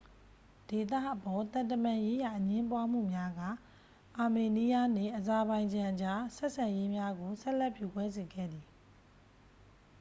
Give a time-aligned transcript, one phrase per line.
[0.69, 3.41] ဒေသအပေါ် သံတမန်ရေးရာ အငြင်းပွားမှုများက
[4.19, 8.67] အာမေးနီးယားနှင့် အဇာဘိုင်ဂျန်အကြား ဆက်ဆံရေးများကို ဆက်လက်ပြိုကွဲစေခဲ့သည်